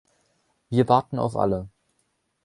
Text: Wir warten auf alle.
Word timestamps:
Wir 0.71 0.89
warten 0.89 1.19
auf 1.19 1.35
alle. 1.37 1.69